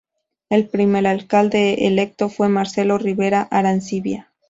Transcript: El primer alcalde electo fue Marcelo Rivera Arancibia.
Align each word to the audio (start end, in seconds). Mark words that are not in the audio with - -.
El 0.49 0.67
primer 0.67 1.05
alcalde 1.05 1.85
electo 1.85 2.27
fue 2.29 2.49
Marcelo 2.49 2.97
Rivera 2.97 3.43
Arancibia. 3.51 4.31